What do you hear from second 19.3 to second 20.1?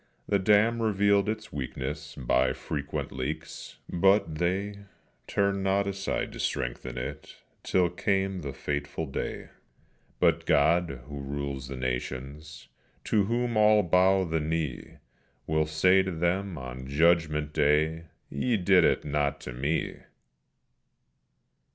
to Me.